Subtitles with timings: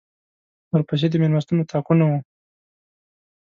[0.71, 2.19] ورپسې د مېلمستون اطاقونه وو.